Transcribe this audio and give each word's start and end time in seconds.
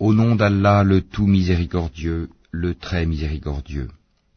Au 0.00 0.14
nom 0.14 0.36
d'Allah 0.36 0.84
le 0.84 1.00
tout 1.00 1.26
miséricordieux, 1.26 2.28
le 2.52 2.76
très 2.76 3.04
miséricordieux. 3.04 3.88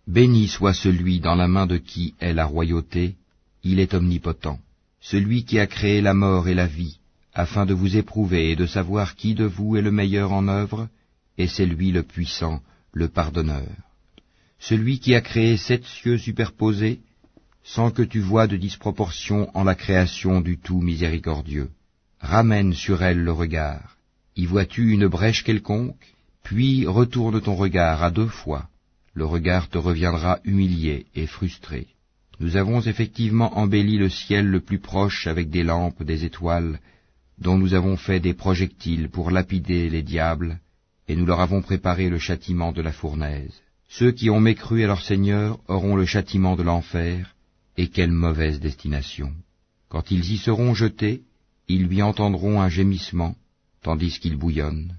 Béni 0.07 0.47
soit 0.47 0.73
celui 0.73 1.19
dans 1.19 1.35
la 1.35 1.47
main 1.47 1.67
de 1.67 1.77
qui 1.77 2.15
est 2.19 2.33
la 2.33 2.45
royauté, 2.45 3.13
il 3.63 3.79
est 3.79 3.93
omnipotent. 3.93 4.59
Celui 5.01 5.45
qui 5.45 5.59
a 5.59 5.67
créé 5.67 6.01
la 6.01 6.15
mort 6.15 6.47
et 6.47 6.55
la 6.55 6.65
vie, 6.65 6.97
afin 7.35 7.67
de 7.67 7.75
vous 7.75 7.95
éprouver 7.95 8.49
et 8.49 8.55
de 8.55 8.65
savoir 8.65 9.15
qui 9.15 9.35
de 9.35 9.45
vous 9.45 9.77
est 9.77 9.83
le 9.83 9.91
meilleur 9.91 10.31
en 10.31 10.47
œuvre, 10.47 10.89
et 11.37 11.45
c'est 11.45 11.67
lui 11.67 11.91
le 11.91 12.01
puissant, 12.01 12.63
le 12.91 13.07
pardonneur. 13.07 13.69
Celui 14.57 14.99
qui 14.99 15.13
a 15.13 15.21
créé 15.21 15.57
sept 15.57 15.85
cieux 15.85 16.17
superposés, 16.17 17.01
sans 17.63 17.91
que 17.91 18.01
tu 18.01 18.19
vois 18.19 18.47
de 18.47 18.57
disproportion 18.57 19.55
en 19.55 19.63
la 19.63 19.75
création 19.75 20.41
du 20.41 20.57
tout 20.57 20.81
miséricordieux. 20.81 21.69
Ramène 22.19 22.73
sur 22.73 23.03
elle 23.03 23.19
le 23.19 23.31
regard 23.31 23.97
y 24.35 24.45
vois-tu 24.45 24.91
une 24.91 25.07
brèche 25.07 25.43
quelconque? 25.43 26.13
Puis 26.43 26.87
retourne 26.87 27.41
ton 27.41 27.55
regard 27.55 28.03
à 28.03 28.11
deux 28.11 28.27
fois. 28.27 28.67
Le 29.13 29.25
regard 29.25 29.69
te 29.69 29.77
reviendra 29.77 30.39
humilié 30.45 31.05
et 31.15 31.27
frustré. 31.27 31.87
Nous 32.39 32.55
avons 32.55 32.81
effectivement 32.81 33.57
embelli 33.57 33.97
le 33.97 34.09
ciel 34.09 34.47
le 34.47 34.61
plus 34.61 34.79
proche 34.79 35.27
avec 35.27 35.49
des 35.49 35.63
lampes, 35.63 36.01
des 36.01 36.25
étoiles, 36.25 36.79
dont 37.37 37.57
nous 37.57 37.73
avons 37.73 37.97
fait 37.97 38.19
des 38.19 38.33
projectiles 38.33 39.09
pour 39.09 39.31
lapider 39.31 39.89
les 39.89 40.01
diables, 40.01 40.59
et 41.07 41.15
nous 41.15 41.25
leur 41.25 41.41
avons 41.41 41.61
préparé 41.61 42.09
le 42.09 42.19
châtiment 42.19 42.71
de 42.71 42.81
la 42.81 42.91
fournaise. 42.91 43.61
Ceux 43.89 44.11
qui 44.11 44.29
ont 44.29 44.39
mécru 44.39 44.83
à 44.83 44.87
leur 44.87 45.01
Seigneur 45.01 45.59
auront 45.67 45.95
le 45.95 46.05
châtiment 46.05 46.55
de 46.55 46.63
l'enfer, 46.63 47.35
et 47.77 47.89
quelle 47.89 48.11
mauvaise 48.11 48.59
destination. 48.59 49.33
Quand 49.89 50.09
ils 50.11 50.31
y 50.31 50.37
seront 50.37 50.73
jetés, 50.73 51.23
ils 51.67 51.85
lui 51.85 52.01
entendront 52.01 52.61
un 52.61 52.69
gémissement, 52.69 53.35
tandis 53.81 54.19
qu'il 54.19 54.37
bouillonne. 54.37 54.97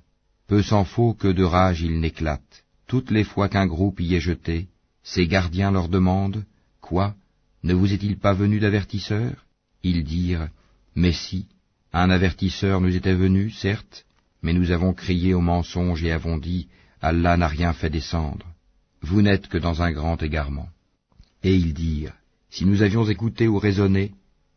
Peu 0.49 0.63
s'en 0.63 0.85
faut 0.85 1.15
que 1.15 1.29
de 1.29 1.45
rage 1.45 1.83
il 1.83 2.01
n'éclate. 2.01 2.65
Toutes 2.87 3.11
les 3.11 3.25
fois 3.25 3.49
qu'un 3.49 3.67
groupe 3.67 4.01
y 4.01 4.15
est 4.15 4.21
jeté, 4.21 4.69
ses 5.03 5.27
gardiens 5.27 5.71
leur 5.71 5.89
demandent, 5.89 6.45
Quoi? 6.81 7.15
Ne 7.63 7.75
vous 7.75 7.93
est-il 7.93 8.19
pas 8.19 8.35
venu 8.35 8.59
d'avertisseur? 8.59 9.47
Ils 9.83 10.05
dirent, 10.05 10.49
Mais 10.97 11.13
si, 11.13 11.47
un 11.93 12.11
avertisseur 12.11 12.81
nous 12.81 12.95
était 12.95 13.15
venu, 13.15 13.51
certes, 13.51 14.05
mais 14.43 14.53
nous 14.53 14.73
avons 14.73 14.93
crié 14.93 15.33
au 15.33 15.41
mensonge 15.41 16.03
et 16.03 16.11
avons 16.11 16.39
dit, 16.39 16.67
Allah 17.01 17.37
n'a 17.37 17.49
rien 17.49 17.73
fait 17.73 17.91
descendre. 17.91 18.47
Vous 19.01 19.23
n'êtes 19.23 19.47
que 19.47 19.59
dans 19.59 19.83
un 19.83 19.93
grand 19.93 20.21
égarement. 20.23 20.69
Et 21.43 21.55
ils 21.55 21.75
dirent, 21.75 22.15
Si 22.51 22.67
nous 22.67 22.83
avions 22.83 23.09
écouté 23.09 23.47
ou 23.47 23.59
raisonné, 23.59 24.13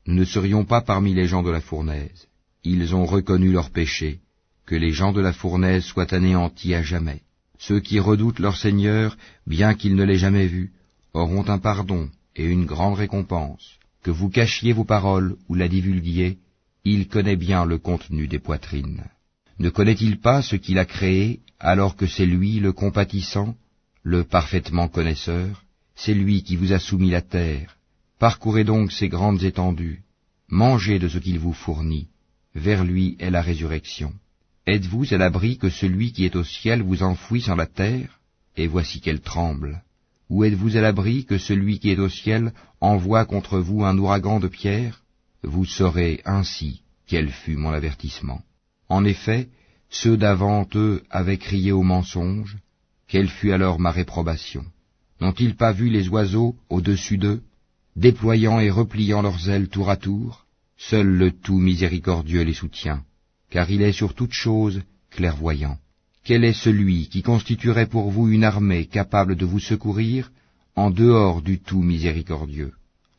nous 0.07 0.15
ne 0.15 0.25
serions 0.25 0.65
pas 0.65 0.81
parmi 0.81 1.13
les 1.13 1.27
gens 1.27 1.43
de 1.43 1.51
la 1.51 1.61
fournaise 1.61 2.27
ils 2.65 2.95
ont 2.95 3.05
reconnu 3.05 3.51
leur 3.51 3.69
péché, 3.69 4.19
que 4.65 4.75
les 4.75 4.91
gens 4.91 5.13
de 5.13 5.21
la 5.21 5.33
fournaise 5.33 5.83
soient 5.83 6.13
anéantis 6.13 6.73
à 6.73 6.81
jamais. 6.81 7.21
Ceux 7.59 7.79
qui 7.79 7.99
redoutent 7.99 8.39
leur 8.39 8.57
Seigneur, 8.57 9.17
bien 9.47 9.73
qu'ils 9.75 9.95
ne 9.95 10.03
l'aient 10.03 10.17
jamais 10.17 10.47
vu, 10.47 10.71
auront 11.13 11.47
un 11.47 11.59
pardon 11.59 12.09
et 12.35 12.45
une 12.45 12.65
grande 12.65 12.95
récompense. 12.95 13.65
Que 14.03 14.11
vous 14.11 14.29
cachiez 14.29 14.73
vos 14.73 14.83
paroles 14.83 15.35
ou 15.47 15.55
la 15.55 15.67
divulguiez, 15.67 16.37
il 16.83 17.07
connaît 17.07 17.37
bien 17.37 17.65
le 17.65 17.77
contenu 17.77 18.27
des 18.27 18.39
poitrines. 18.39 19.05
Ne 19.57 19.69
connaît-il 19.69 20.19
pas 20.19 20.41
ce 20.41 20.55
qu'il 20.55 20.77
a 20.77 20.85
créé, 20.85 21.39
alors 21.59 21.95
que 21.95 22.05
c'est 22.05 22.25
lui 22.25 22.59
le 22.59 22.73
compatissant, 22.73 23.55
le 24.03 24.23
parfaitement 24.23 24.87
connaisseur? 24.87 25.63
C'est 25.95 26.13
lui 26.13 26.43
qui 26.43 26.57
vous 26.57 26.73
a 26.73 26.79
soumis 26.79 27.09
la 27.09 27.21
terre. 27.21 27.77
Parcourez 28.19 28.65
donc 28.65 28.91
ces 28.91 29.07
grandes 29.07 29.43
étendues, 29.43 30.01
mangez 30.49 30.99
de 30.99 31.07
ce 31.07 31.17
qu'il 31.17 31.39
vous 31.39 31.53
fournit, 31.53 32.09
vers 32.55 32.83
lui 32.83 33.17
est 33.19 33.29
la 33.29 33.41
résurrection. 33.41 34.13
Êtes-vous 34.65 35.13
à 35.13 35.17
l'abri 35.17 35.57
que 35.57 35.69
celui 35.69 36.11
qui 36.11 36.25
est 36.25 36.35
au 36.35 36.43
ciel 36.43 36.81
vous 36.81 37.03
enfouisse 37.03 37.49
en 37.49 37.55
la 37.55 37.67
terre? 37.67 38.19
Et 38.57 38.67
voici 38.67 39.01
qu'elle 39.01 39.21
tremble. 39.21 39.83
Ou 40.29 40.43
êtes-vous 40.43 40.77
à 40.77 40.81
l'abri 40.81 41.25
que 41.25 41.37
celui 41.37 41.79
qui 41.79 41.91
est 41.91 41.99
au 41.99 42.09
ciel 42.09 42.53
envoie 42.81 43.25
contre 43.25 43.59
vous 43.59 43.83
un 43.83 43.97
ouragan 43.97 44.39
de 44.39 44.47
pierre? 44.47 45.03
Vous 45.43 45.65
saurez 45.65 46.21
ainsi 46.25 46.81
quel 47.05 47.29
fut 47.29 47.57
mon 47.57 47.71
avertissement. 47.71 48.41
En 48.89 49.05
effet, 49.05 49.49
ceux 49.89 50.17
d'avant 50.17 50.67
eux 50.73 51.03
avaient 51.11 51.37
crié 51.37 51.71
au 51.71 51.83
mensonge, 51.83 52.57
quelle 53.07 53.29
fut 53.29 53.51
alors 53.51 53.79
ma 53.79 53.91
réprobation? 53.91 54.65
N'ont-ils 55.21 55.55
pas 55.55 55.71
vu 55.71 55.89
les 55.89 56.09
oiseaux 56.09 56.55
au-dessus 56.69 57.17
d'eux, 57.17 57.43
déployant 57.95 58.59
et 58.59 58.71
repliant 58.71 59.21
leurs 59.21 59.49
ailes 59.49 59.69
tour 59.69 59.89
à 59.89 59.97
tour? 59.97 60.44
Seul 60.77 61.07
le 61.07 61.31
tout 61.31 61.57
miséricordieux 61.57 62.43
les 62.43 62.53
soutient, 62.53 63.03
car 63.49 63.69
il 63.71 63.81
est 63.81 63.93
sur 63.93 64.13
toute 64.13 64.33
chose 64.33 64.81
clairvoyant. 65.09 65.77
Quel 66.23 66.43
est 66.43 66.53
celui 66.53 67.07
qui 67.07 67.21
constituerait 67.21 67.87
pour 67.87 68.11
vous 68.11 68.29
une 68.29 68.43
armée 68.43 68.85
capable 68.85 69.35
de 69.35 69.45
vous 69.45 69.59
secourir 69.59 70.31
en 70.75 70.89
dehors 70.89 71.41
du 71.41 71.59
tout 71.59 71.81
miséricordieux? 71.81 72.73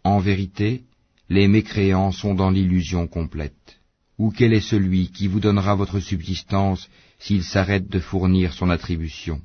En 0.05 0.19
vérité, 0.19 0.83
les 1.29 1.49
mécréants 1.49 2.13
sont 2.13 2.35
dans 2.35 2.51
l'illusion 2.51 3.07
complète. 3.07 3.81
Ou 4.19 4.31
quel 4.31 4.53
est 4.53 4.61
celui 4.61 5.11
qui 5.11 5.27
vous 5.27 5.41
donnera 5.41 5.75
votre 5.75 6.01
subsistance 6.01 6.89
s'il 7.19 7.43
s'arrête 7.43 7.89
de 7.89 8.01
fournir 8.01 8.53
son 8.53 8.71
attribution? 8.71 9.41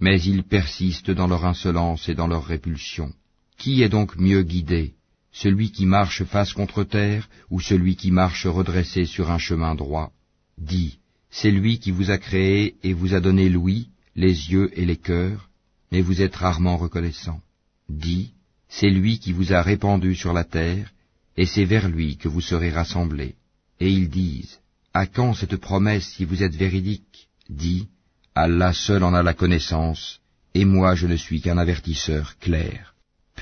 Mais 0.00 0.20
ils 0.20 0.42
persistent 0.42 1.10
dans 1.10 1.28
leur 1.28 1.44
insolence 1.44 2.08
et 2.08 2.14
dans 2.14 2.26
leur 2.26 2.44
répulsion. 2.44 3.12
Qui 3.58 3.82
est 3.82 3.88
donc 3.88 4.16
mieux 4.16 4.42
guidé 4.42 4.94
celui 5.32 5.72
qui 5.72 5.86
marche 5.86 6.24
face 6.24 6.52
contre 6.52 6.84
terre 6.84 7.28
ou 7.50 7.60
celui 7.60 7.96
qui 7.96 8.10
marche 8.10 8.46
redressé 8.46 9.06
sur 9.06 9.30
un 9.30 9.38
chemin 9.38 9.74
droit 9.74 10.12
Dis, 10.58 10.98
c'est 11.30 11.50
lui 11.50 11.78
qui 11.78 11.90
vous 11.90 12.10
a 12.10 12.18
créé 12.18 12.76
et 12.82 12.92
vous 12.92 13.14
a 13.14 13.20
donné 13.20 13.48
l'ouïe, 13.48 13.88
les 14.14 14.52
yeux 14.52 14.70
et 14.78 14.84
les 14.84 14.98
cœurs, 14.98 15.48
mais 15.90 16.02
vous 16.02 16.20
êtes 16.20 16.36
rarement 16.36 16.76
reconnaissant. 16.76 17.40
Dis, 17.88 18.32
c'est 18.68 18.90
lui 18.90 19.18
qui 19.18 19.32
vous 19.32 19.52
a 19.52 19.62
répandu 19.62 20.14
sur 20.14 20.32
la 20.32 20.44
terre, 20.44 20.90
et 21.36 21.46
c'est 21.46 21.64
vers 21.64 21.88
lui 21.88 22.16
que 22.16 22.28
vous 22.28 22.42
serez 22.42 22.70
rassemblés. 22.70 23.34
Et 23.80 23.90
ils 23.90 24.10
disent, 24.10 24.60
À 24.92 25.06
quand 25.06 25.32
cette 25.34 25.56
promesse 25.56 26.06
si 26.06 26.24
vous 26.24 26.42
êtes 26.42 26.54
véridique? 26.54 27.28
Dis, 27.48 27.88
Allah 28.34 28.72
seul 28.72 29.02
en 29.02 29.14
a 29.14 29.22
la 29.22 29.34
connaissance, 29.34 30.20
et 30.54 30.64
moi 30.64 30.94
je 30.94 31.06
ne 31.06 31.16
suis 31.16 31.40
qu'un 31.40 31.58
avertisseur 31.58 32.38
clair. 32.38 32.91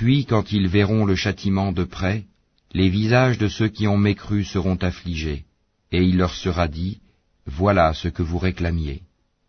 Puis 0.00 0.24
quand 0.24 0.50
ils 0.50 0.66
verront 0.66 1.04
le 1.04 1.14
châtiment 1.14 1.72
de 1.72 1.84
près, 1.84 2.24
les 2.72 2.88
visages 2.88 3.36
de 3.36 3.48
ceux 3.48 3.68
qui 3.68 3.86
ont 3.86 3.98
mécru 3.98 4.44
seront 4.44 4.76
affligés, 4.76 5.44
et 5.92 6.02
il 6.02 6.16
leur 6.16 6.32
sera 6.32 6.68
dit, 6.68 7.00
Voilà 7.44 7.92
ce 7.92 8.08
que 8.08 8.22
vous 8.22 8.38
réclamiez. 8.38 9.02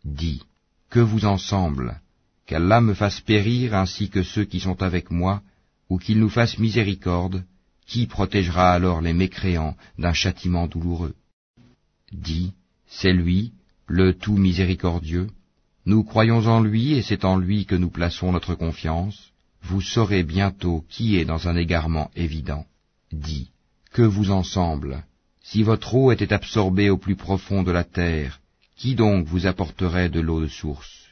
Dis, 0.03 0.41
que 0.89 0.99
vous 0.99 1.23
ensemble, 1.23 2.01
qu'Allah 2.47 2.81
me 2.81 2.93
fasse 2.93 3.21
périr 3.21 3.73
ainsi 3.75 4.09
que 4.09 4.23
ceux 4.23 4.43
qui 4.43 4.59
sont 4.59 4.83
avec 4.83 5.09
moi, 5.09 5.41
ou 5.89 5.97
qu'il 5.97 6.19
nous 6.19 6.27
fasse 6.37 6.57
miséricorde, 6.57 7.45
qui 7.87 8.05
protégera 8.05 8.73
alors 8.73 8.99
les 8.99 9.13
mécréants 9.13 9.77
d'un 9.97 10.11
châtiment 10.11 10.67
douloureux. 10.67 11.15
Dis, 12.11 12.51
c'est 12.87 13.13
lui, 13.13 13.53
le 13.87 14.13
tout 14.13 14.35
miséricordieux, 14.35 15.29
nous 15.85 16.03
croyons 16.03 16.45
en 16.47 16.59
lui 16.59 16.91
et 16.91 17.01
c'est 17.01 17.23
en 17.23 17.37
lui 17.37 17.65
que 17.65 17.75
nous 17.75 17.89
plaçons 17.89 18.33
notre 18.33 18.55
confiance, 18.55 19.30
vous 19.61 19.81
saurez 19.81 20.23
bientôt 20.23 20.83
qui 20.89 21.17
est 21.17 21.25
dans 21.25 21.47
un 21.47 21.55
égarement 21.55 22.11
évident. 22.15 22.65
Dis, 23.11 23.51
que 23.91 24.01
vous 24.01 24.31
ensemble, 24.31 25.03
si 25.43 25.63
votre 25.63 25.93
eau 25.95 26.11
était 26.11 26.33
absorbée 26.33 26.89
au 26.89 26.97
plus 26.97 27.15
profond 27.15 27.63
de 27.63 27.71
la 27.71 27.83
terre, 27.83 28.39
qui 28.75 28.95
donc 28.95 29.25
vous 29.25 29.45
apporterait 29.47 30.09
de 30.09 30.19
l'eau 30.19 30.41
de 30.41 30.47
source? 30.47 31.10